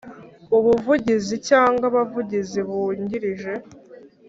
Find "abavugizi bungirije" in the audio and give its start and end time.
1.91-3.53